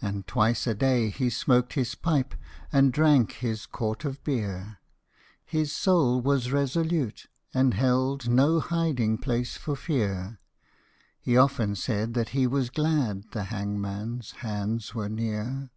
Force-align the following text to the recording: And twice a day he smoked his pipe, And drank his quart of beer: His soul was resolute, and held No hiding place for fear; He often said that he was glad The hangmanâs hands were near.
And 0.00 0.26
twice 0.26 0.66
a 0.66 0.72
day 0.74 1.10
he 1.10 1.28
smoked 1.28 1.74
his 1.74 1.94
pipe, 1.94 2.34
And 2.72 2.90
drank 2.94 3.32
his 3.32 3.66
quart 3.66 4.06
of 4.06 4.24
beer: 4.24 4.78
His 5.44 5.70
soul 5.70 6.22
was 6.22 6.50
resolute, 6.50 7.26
and 7.52 7.74
held 7.74 8.26
No 8.26 8.58
hiding 8.60 9.18
place 9.18 9.58
for 9.58 9.76
fear; 9.76 10.40
He 11.20 11.36
often 11.36 11.74
said 11.74 12.14
that 12.14 12.30
he 12.30 12.46
was 12.46 12.70
glad 12.70 13.32
The 13.32 13.42
hangmanâs 13.42 14.36
hands 14.36 14.94
were 14.94 15.10
near. 15.10 15.68